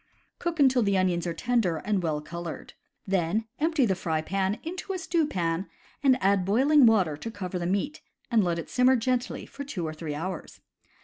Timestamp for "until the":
0.59-0.97